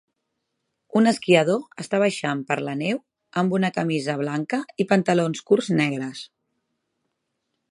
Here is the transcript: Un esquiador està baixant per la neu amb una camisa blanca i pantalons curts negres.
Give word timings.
Un 0.99 1.09
esquiador 1.11 1.83
està 1.83 1.99
baixant 2.05 2.41
per 2.51 2.57
la 2.69 2.75
neu 2.81 2.99
amb 3.43 3.55
una 3.61 3.73
camisa 3.79 4.19
blanca 4.25 4.63
i 4.85 4.91
pantalons 4.95 5.47
curts 5.51 5.75
negres. 5.83 6.29